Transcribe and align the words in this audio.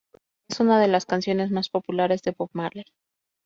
Es 0.49 0.59
una 0.59 0.81
de 0.81 0.87
las 0.87 1.05
canciones 1.05 1.51
más 1.51 1.69
populares 1.69 2.23
de 2.23 2.31
Bob 2.31 2.49
Marley. 2.53 2.85